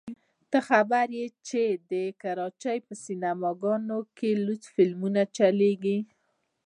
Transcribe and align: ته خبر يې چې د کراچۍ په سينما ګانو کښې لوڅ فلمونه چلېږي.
ته 0.51 0.59
خبر 0.69 1.07
يې 1.19 1.27
چې 1.47 1.63
د 1.91 1.93
کراچۍ 2.21 2.77
په 2.87 2.93
سينما 3.03 3.51
ګانو 3.61 3.99
کښې 4.17 4.31
لوڅ 4.45 4.63
فلمونه 4.73 5.21
چلېږي. 5.37 5.97